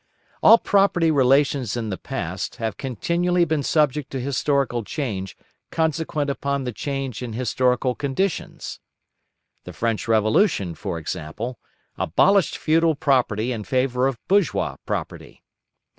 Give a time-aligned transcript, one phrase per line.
[0.41, 5.37] All property relations in the past have continually been subject to historical change
[5.69, 8.79] consequent upon the change in historical conditions.
[9.63, 11.59] The French Revolution, for example,
[11.99, 15.43] abolished feudal property in favour of bourgeois property.